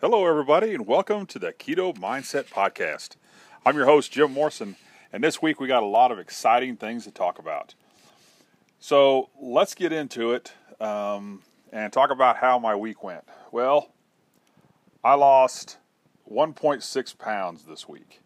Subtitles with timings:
[0.00, 3.16] Hello, everybody, and welcome to the Keto Mindset Podcast.
[3.66, 4.76] I'm your host, Jim Morrison,
[5.12, 7.74] and this week we got a lot of exciting things to talk about.
[8.78, 13.24] So let's get into it um, and talk about how my week went.
[13.52, 13.90] Well,
[15.04, 15.76] I lost
[16.32, 18.22] 1.6 pounds this week,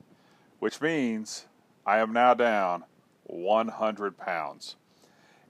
[0.61, 1.47] which means
[1.85, 2.85] I am now down
[3.25, 4.77] 100 pounds.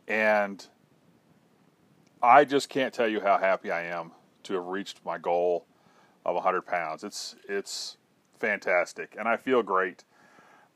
[0.09, 0.67] And
[2.23, 4.13] I just can't tell you how happy I am
[4.45, 5.67] to have reached my goal
[6.25, 7.05] of 100 pounds.
[7.05, 7.97] It's it's
[8.39, 10.05] fantastic, and I feel great.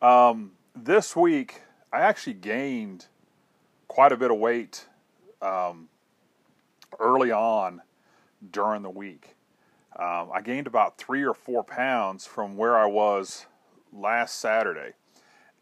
[0.01, 1.63] Um, this week,
[1.93, 3.07] I actually gained
[3.89, 4.87] quite a bit of weight
[5.43, 5.89] um,
[6.99, 7.83] early on
[8.51, 9.35] during the week.
[9.99, 13.47] Um, I gained about three or four pounds from where I was
[13.93, 14.93] last Saturday,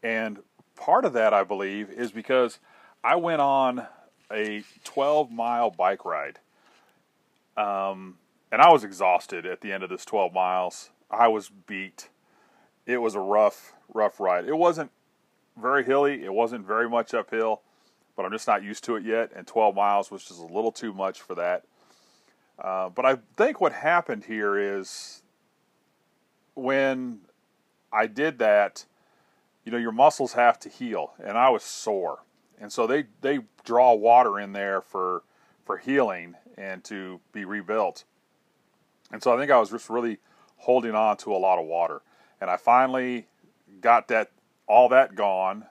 [0.03, 0.39] and
[0.75, 2.59] part of that, I believe, is because
[3.03, 3.87] I went on
[4.31, 6.39] a 12 mile bike ride.
[7.55, 8.17] Um,
[8.51, 10.89] and I was exhausted at the end of this 12 miles.
[11.09, 12.09] I was beat.
[12.85, 14.45] It was a rough, rough ride.
[14.45, 14.91] It wasn't
[15.59, 16.23] very hilly.
[16.23, 17.61] It wasn't very much uphill,
[18.15, 19.31] but I'm just not used to it yet.
[19.35, 21.63] And 12 miles was just a little too much for that.
[22.59, 25.21] Uh, but I think what happened here is
[26.55, 27.19] when
[27.93, 28.85] I did that,
[29.63, 32.23] you know, your muscles have to heal, and I was sore,
[32.59, 35.23] and so they they draw water in there for
[35.65, 38.05] for healing and to be rebuilt.
[39.11, 40.19] And so I think I was just really
[40.57, 42.01] holding on to a lot of water.
[42.41, 43.27] And I finally
[43.81, 44.31] got that
[44.67, 45.65] all that gone,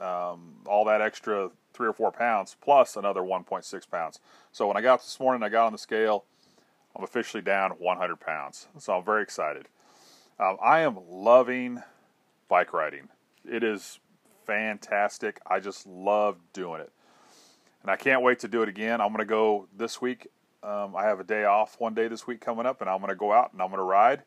[0.00, 4.20] um, all that extra three or four pounds plus another 1.6 pounds.
[4.52, 6.24] So when I got this morning, I got on the scale.
[6.96, 8.66] I'm officially down 100 pounds.
[8.78, 9.68] So I'm very excited.
[10.40, 11.82] Um, I am loving
[12.48, 13.08] bike riding.
[13.44, 14.00] It is
[14.46, 15.40] fantastic.
[15.46, 16.92] I just love doing it.
[17.82, 19.00] And I can't wait to do it again.
[19.00, 20.26] I'm going to go this week
[20.62, 23.10] um, I have a day off one day this week coming up, and I'm going
[23.10, 24.22] to go out and I'm going to ride.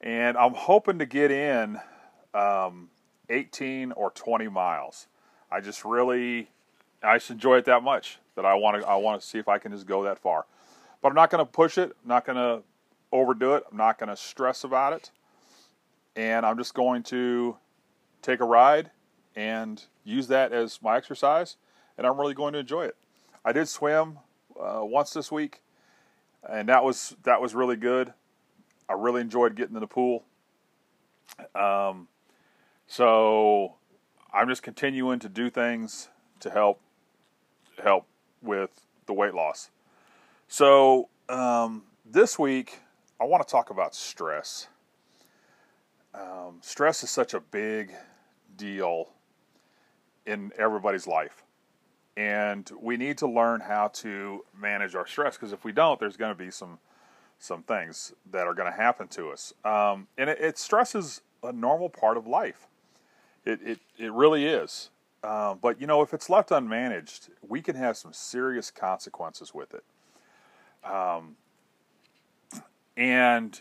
[0.00, 1.80] And I'm hoping to get in
[2.34, 2.90] um,
[3.30, 5.06] 18 or 20 miles.
[5.50, 6.50] I just really,
[7.02, 8.88] I just enjoy it that much that I want to.
[8.88, 10.44] I want to see if I can just go that far.
[11.02, 11.96] But I'm not going to push it.
[12.02, 12.62] I'm not going to
[13.10, 13.64] overdo it.
[13.70, 15.10] I'm not going to stress about it.
[16.14, 17.56] And I'm just going to
[18.22, 18.90] take a ride
[19.34, 21.56] and use that as my exercise.
[21.96, 22.96] And I'm really going to enjoy it.
[23.44, 24.18] I did swim
[24.60, 25.62] uh, once this week,
[26.48, 28.12] and that was that was really good.
[28.88, 30.24] I really enjoyed getting in the pool.
[31.54, 32.08] Um,
[32.86, 33.74] so
[34.32, 36.08] I'm just continuing to do things
[36.40, 36.80] to help
[37.82, 38.06] help
[38.42, 38.70] with
[39.06, 39.70] the weight loss.
[40.48, 42.80] So um, this week
[43.20, 44.68] I want to talk about stress.
[46.14, 47.92] Um, stress is such a big
[48.56, 49.10] deal
[50.26, 51.44] in everybody's life
[52.18, 56.16] and we need to learn how to manage our stress because if we don't, there's
[56.16, 56.78] going to be some
[57.38, 59.54] some things that are going to happen to us.
[59.64, 62.66] Um, and it, it, stress is a normal part of life.
[63.44, 64.90] It it, it really is.
[65.22, 69.72] Um, but you know, if it's left unmanaged, we can have some serious consequences with
[69.72, 69.84] it.
[70.84, 71.36] Um,
[72.96, 73.60] and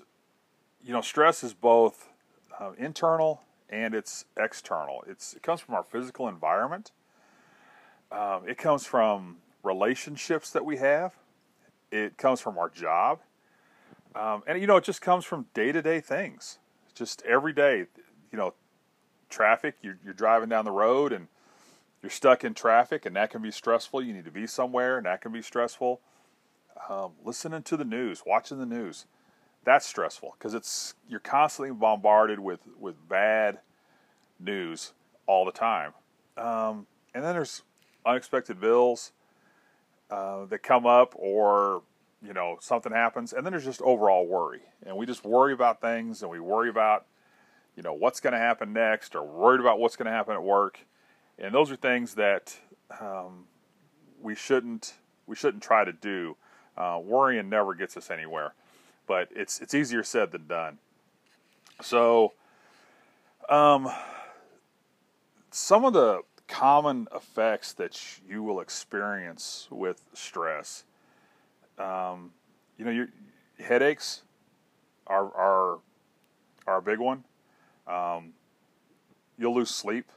[0.84, 2.09] you know, stress is both
[2.59, 5.03] uh, internal and it's external.
[5.07, 6.91] It's it comes from our physical environment
[8.12, 11.13] um, it comes from relationships that we have.
[11.91, 13.19] It comes from our job,
[14.16, 16.59] um, and you know, it just comes from day to day things.
[16.94, 17.85] Just every day,
[18.31, 18.53] you know,
[19.29, 19.75] traffic.
[19.81, 21.28] You're, you're driving down the road and
[22.01, 24.01] you're stuck in traffic, and that can be stressful.
[24.01, 26.01] You need to be somewhere, and that can be stressful.
[26.89, 29.06] Um, listening to the news, watching the news,
[29.63, 33.59] that's stressful because it's you're constantly bombarded with with bad
[34.39, 34.94] news
[35.25, 35.94] all the time.
[36.38, 37.63] Um, and then there's
[38.07, 39.12] unexpected bills
[40.09, 41.81] uh, that come up or
[42.23, 44.62] you know something happens and then there's just overall worry.
[44.85, 47.06] And we just worry about things and we worry about
[47.75, 50.44] you know what's going to happen next or worried about what's going to happen at
[50.44, 50.79] work.
[51.38, 52.57] And those are things that
[53.00, 53.45] um,
[54.21, 54.95] we shouldn't
[55.27, 56.38] we shouldn't try to do.
[56.75, 58.53] Uh, worrying never gets us anywhere
[59.07, 60.77] but it's it's easier said than done.
[61.81, 62.33] So
[63.50, 63.89] um,
[65.50, 66.21] some of the
[66.57, 70.86] common effects that you will experience with stress.
[71.77, 72.31] Um,
[72.80, 73.09] you know, your
[73.59, 74.24] headaches
[75.06, 75.77] are are
[76.65, 77.25] are a big one.
[77.86, 78.33] Um,
[79.38, 80.12] you'll lose sleep.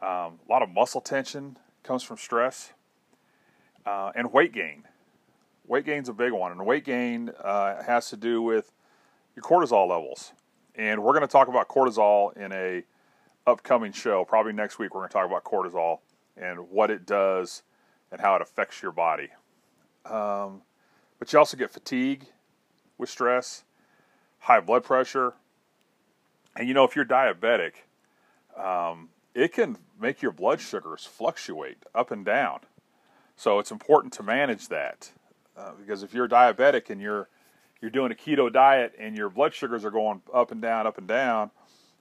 [0.00, 2.72] Um, a lot of muscle tension comes from stress,
[3.84, 4.84] uh, and weight gain.
[5.66, 8.70] Weight gain's a big one, and weight gain uh, has to do with
[9.34, 10.32] your cortisol levels.
[10.76, 12.84] And we're going to talk about cortisol in a
[13.46, 15.98] upcoming show, probably next week, we're going to talk about cortisol
[16.36, 17.62] and what it does
[18.10, 19.28] and how it affects your body.
[20.04, 20.62] Um,
[21.18, 22.26] but you also get fatigue
[22.98, 23.64] with stress,
[24.40, 25.34] high blood pressure,
[26.56, 27.72] and you know if you're diabetic,
[28.56, 32.60] um, it can make your blood sugars fluctuate up and down.
[33.36, 35.10] So it's important to manage that
[35.56, 37.28] uh, because if you're diabetic and you're
[37.80, 40.96] you're doing a keto diet and your blood sugars are going up and down, up
[40.96, 41.50] and down,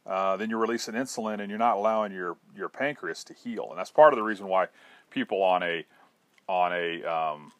[0.06, 3.68] uh, then you're releasing insulin and you're not allowing your your pancreas to heal.
[3.70, 4.68] And that's part of the reason why
[5.10, 5.86] people on a
[6.48, 7.54] on a, um,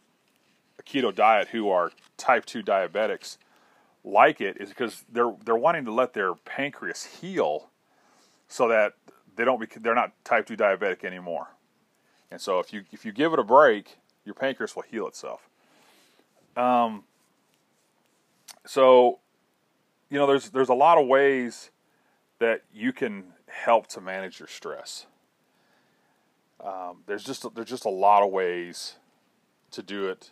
[0.78, 3.38] a keto diet who are type two diabetics
[4.04, 7.70] like it is because they're they're wanting to let their pancreas heal
[8.48, 8.94] so that
[9.36, 11.48] they don't they're not type 2 diabetic anymore.
[12.30, 15.50] And so if you if you give it a break, your pancreas will heal itself.
[16.56, 17.04] Um,
[18.66, 19.20] so
[20.10, 21.72] you know there's there's a lot of ways
[22.44, 25.06] that you can help to manage your stress.
[26.62, 28.96] Um, there's just there's just a lot of ways
[29.72, 30.32] to do it.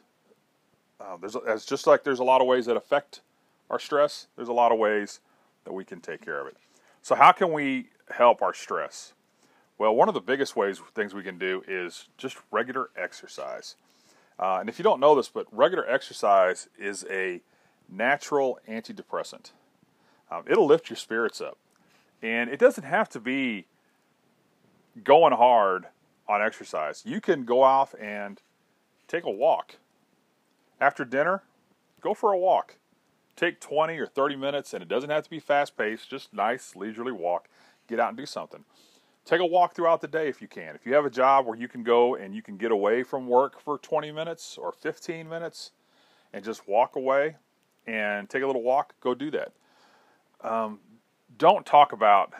[0.99, 3.21] Uh, there's it's just like there's a lot of ways that affect
[3.69, 4.27] our stress.
[4.35, 5.21] There's a lot of ways
[5.63, 6.57] that we can take care of it.
[7.01, 9.13] So how can we help our stress?
[9.77, 13.77] Well, one of the biggest ways things we can do is just regular exercise.
[14.37, 17.39] Uh, and if you don't know this, but regular exercise is a
[17.89, 19.51] natural antidepressant.
[20.29, 21.57] Um, it'll lift your spirits up,
[22.21, 23.65] and it doesn't have to be
[25.03, 25.87] going hard
[26.27, 27.03] on exercise.
[27.05, 28.41] You can go off and
[29.07, 29.77] take a walk
[30.79, 31.43] after dinner.
[32.01, 32.77] Go for a walk.
[33.35, 36.75] Take 20 or 30 minutes, and it doesn't have to be fast paced, just nice,
[36.75, 37.47] leisurely walk
[37.91, 38.63] get out and do something.
[39.23, 40.73] Take a walk throughout the day if you can.
[40.73, 43.27] If you have a job where you can go and you can get away from
[43.27, 45.71] work for 20 minutes or 15 minutes
[46.33, 47.35] and just walk away
[47.85, 49.51] and take a little walk, go do that.
[50.41, 50.79] Um,
[51.37, 52.33] don't talk about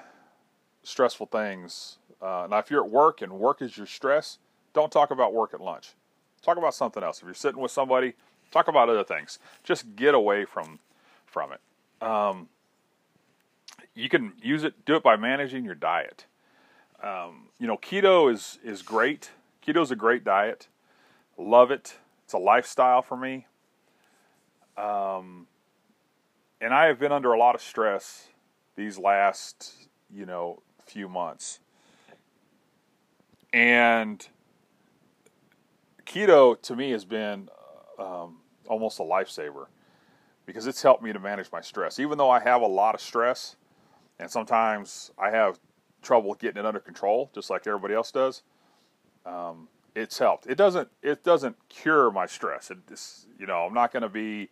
[0.84, 1.98] stressful things.
[2.22, 4.38] Uh, now, if you're at work and work is your stress,
[4.74, 5.94] don't talk about work at lunch.
[6.42, 7.20] Talk about something else.
[7.20, 8.14] If you're sitting with somebody,
[8.52, 9.40] talk about other things.
[9.64, 10.80] Just get away from
[11.26, 12.06] from it.
[12.06, 12.50] Um,
[13.96, 16.26] you can use it, do it by managing your diet.
[17.02, 19.32] Um, you know, keto is is great.
[19.66, 20.68] Keto is a great diet.
[21.38, 21.98] Love it.
[22.24, 23.46] It's a lifestyle for me.
[24.78, 25.48] Um,
[26.60, 28.28] and I have been under a lot of stress
[28.82, 29.74] these last,
[30.10, 31.60] you know, few months.
[33.54, 34.26] And
[36.06, 37.50] keto to me has been
[38.00, 38.38] um,
[38.68, 39.68] almost a lifesaver
[40.46, 42.00] because it's helped me to manage my stress.
[42.00, 43.56] Even though I have a lot of stress,
[44.20, 45.60] and sometimes I have
[46.02, 48.42] trouble getting it under control, just like everybody else does.
[49.26, 50.48] Um, it's helped.
[50.48, 50.90] It doesn't.
[51.04, 52.72] It doesn't cure my stress.
[52.90, 54.50] It's you know I'm not going to be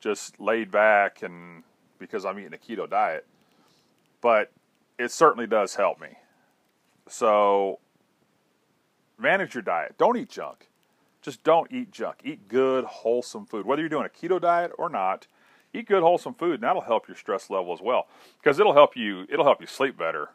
[0.00, 1.62] just laid back and
[1.98, 3.26] because I'm eating a keto diet,
[4.26, 4.50] but
[4.98, 6.08] it certainly does help me.
[7.08, 7.78] So
[9.16, 9.94] manage your diet.
[9.98, 10.68] Don't eat junk.
[11.22, 12.16] Just don't eat junk.
[12.24, 13.64] Eat good, wholesome food.
[13.64, 15.28] Whether you're doing a keto diet or not,
[15.72, 18.08] eat good wholesome food and that'll help your stress level as well
[18.42, 20.30] because it'll help you it'll help you sleep better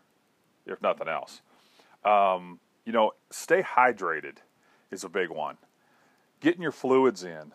[0.65, 1.41] if nothing else
[2.05, 4.37] um, you know stay hydrated
[4.89, 5.57] is a big one
[6.39, 7.51] getting your fluids in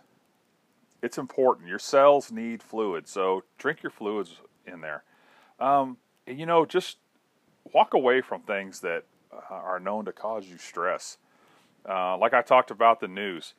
[1.00, 5.05] it's important your cells need fluid so drink your fluids in there
[5.61, 6.99] um, you know just
[7.73, 11.18] walk away from things that uh, are known to cause you stress
[11.88, 13.54] uh, like i talked about the news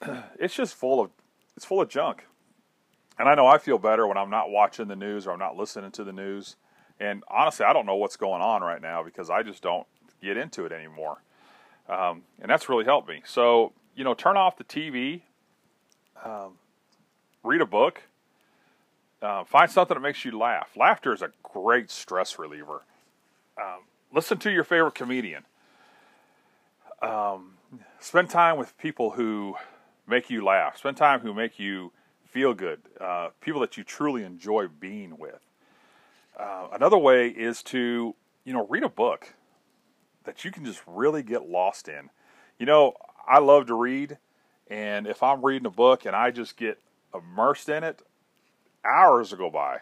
[0.38, 1.10] it's just full of
[1.56, 2.24] it's full of junk
[3.18, 5.56] and I know I feel better when I'm not watching the news or I'm not
[5.56, 6.56] listening to the news.
[7.00, 9.86] And honestly, I don't know what's going on right now because I just don't
[10.22, 11.22] get into it anymore.
[11.88, 13.22] Um, and that's really helped me.
[13.24, 15.22] So, you know, turn off the TV,
[16.24, 16.54] um,
[17.42, 18.02] read a book,
[19.22, 20.76] uh, find something that makes you laugh.
[20.76, 22.82] Laughter is a great stress reliever.
[23.60, 23.80] Um,
[24.12, 25.44] listen to your favorite comedian.
[27.02, 27.54] Um,
[28.00, 29.56] spend time with people who
[30.06, 30.78] make you laugh.
[30.78, 31.92] Spend time who make you
[32.24, 35.40] feel good, uh, people that you truly enjoy being with.
[36.38, 39.34] Uh, another way is to, you know, read a book
[40.24, 42.10] that you can just really get lost in.
[42.58, 42.92] You know,
[43.26, 44.18] I love to read,
[44.68, 46.78] and if I'm reading a book and I just get
[47.14, 48.02] immersed in it,
[48.86, 49.80] hours will go by,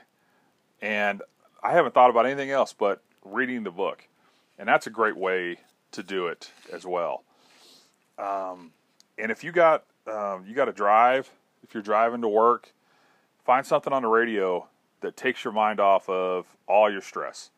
[0.81, 1.23] and
[1.63, 4.09] I haven't thought about anything else but reading the book,
[4.59, 5.59] and that's a great way
[5.93, 7.25] to do it as well.
[8.19, 8.73] Um,
[9.19, 11.31] and if you got um, you got to drive
[11.65, 12.73] if you're driving to work,
[13.45, 14.69] find something on the radio
[15.01, 17.51] that takes your mind off of all your stress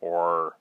[0.00, 0.56] or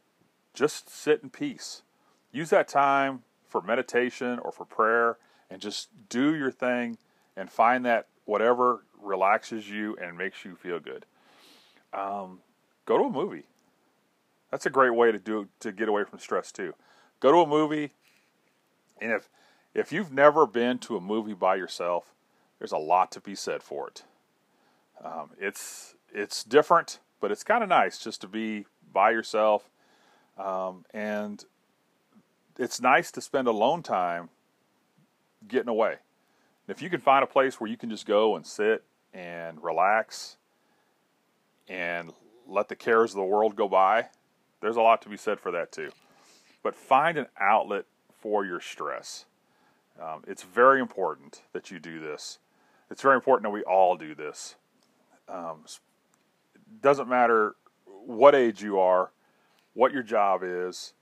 [0.54, 1.84] just sit in peace.
[2.32, 5.18] Use that time for meditation or for prayer
[5.50, 6.98] and just do your thing
[7.36, 11.06] and find that whatever relaxes you and makes you feel good.
[11.94, 12.40] Um,
[12.86, 13.44] go to a movie.
[14.52, 16.74] That's a great way to do to get away from stress too.
[17.20, 17.94] Go to a movie,
[19.02, 19.30] and if
[19.74, 22.14] if you've never been to a movie by yourself,
[22.60, 24.04] there's a lot to be said for it.
[25.04, 29.70] Um, it's it's different, but it's kind of nice just to be by yourself,
[30.38, 31.44] um, and
[32.58, 34.30] it's nice to spend alone time
[35.48, 35.98] getting away.
[36.68, 38.84] If you can find a place where you can just go and sit
[39.14, 40.38] and relax
[41.68, 42.12] and
[42.46, 44.08] let the cares of the world go by,
[44.62, 45.92] there's a lot to be said for that too.
[46.64, 47.86] But find an outlet
[48.20, 49.26] for your stress.
[50.02, 52.40] Um, it's very important that you do this.
[52.92, 54.56] It's very important that we all do this.
[55.30, 55.64] Um,
[56.54, 57.56] it doesn't matter
[57.86, 59.12] what age you are,
[59.74, 60.94] what your job is,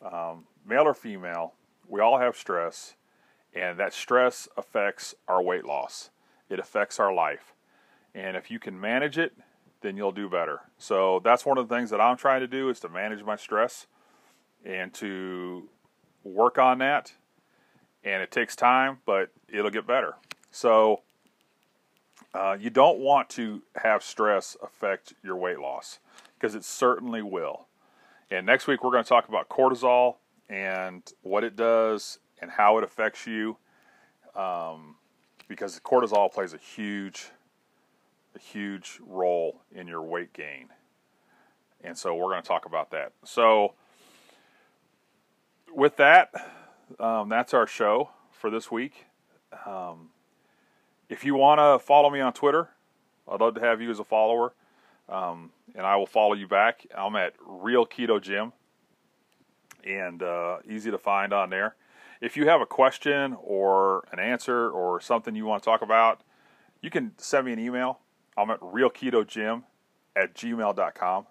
[0.00, 1.54] um, male or female,
[1.88, 2.94] we all have stress,
[3.54, 6.10] and that stress affects our weight loss.
[6.48, 7.54] It affects our life.
[8.14, 9.34] And if you can manage it,
[9.80, 10.60] then you'll do better.
[10.78, 13.36] So that's one of the things that I'm trying to do is to manage my
[13.36, 13.86] stress
[14.64, 15.68] and to
[16.24, 17.12] work on that.
[18.04, 20.14] And it takes time, but it'll get better.
[20.50, 21.02] So
[22.34, 25.98] uh, you don't want to have stress affect your weight loss
[26.34, 27.66] because it certainly will.
[28.30, 30.16] And next week we're going to talk about cortisol
[30.48, 33.56] and what it does and how it affects you.
[34.34, 34.96] Um,
[35.48, 37.30] because cortisol plays a huge,
[38.34, 40.68] a huge role in your weight gain.
[41.84, 43.12] And so we're going to talk about that.
[43.24, 43.74] So,
[45.74, 46.30] with that,
[47.00, 49.06] um, that's our show for this week.
[49.66, 50.10] Um,
[51.08, 52.68] if you want to follow me on Twitter,
[53.28, 54.52] I'd love to have you as a follower,
[55.08, 56.86] um, and I will follow you back.
[56.96, 58.52] I'm at Real Keto Jim,
[59.84, 61.74] and uh, easy to find on there.
[62.22, 66.22] If you have a question or an answer or something you want to talk about,
[66.80, 67.98] you can send me an email.
[68.36, 69.64] I'm at realketojim
[70.14, 71.26] at gmail.com.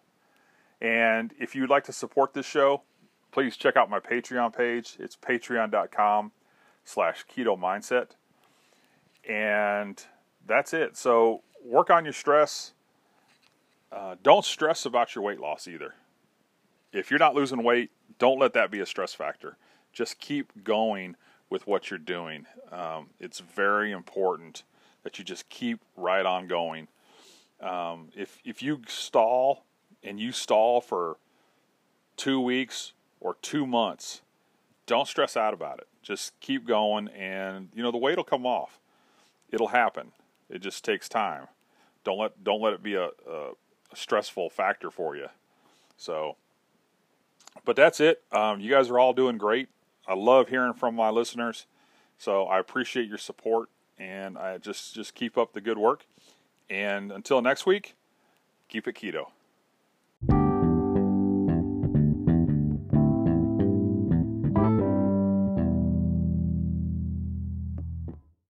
[0.82, 2.82] And if you'd like to support this show,
[3.32, 4.98] please check out my Patreon page.
[5.00, 6.34] It's patreon.com
[6.84, 8.08] slash keto mindset.
[9.28, 10.04] And
[10.46, 10.98] that's it.
[10.98, 12.74] So work on your stress.
[13.94, 15.94] Uh, don't stress about your weight loss either.
[16.92, 19.56] If you're not losing weight, don't let that be a stress factor.
[19.94, 21.16] Just keep going
[21.50, 22.46] with what you're doing.
[22.72, 24.64] Um, it's very important
[25.04, 26.88] that you just keep right on going.
[27.60, 29.66] Um, if if you stall
[30.04, 31.18] and you stall for
[32.18, 34.22] two weeks or two months,
[34.86, 35.88] don't stress out about it.
[36.02, 38.80] Just keep going, and you know the weight will come off.
[39.52, 40.12] It'll happen.
[40.50, 41.48] It just takes time.
[42.04, 43.52] Don't let don't let it be a, a,
[43.94, 45.28] stressful factor for you.
[45.98, 46.38] So,
[47.66, 48.24] but that's it.
[48.32, 49.70] Um, you guys are all doing great.
[50.08, 51.66] I love hearing from my listeners.
[52.18, 56.06] So I appreciate your support, and I just just keep up the good work.
[56.70, 57.96] And until next week,
[58.70, 59.28] keep it keto.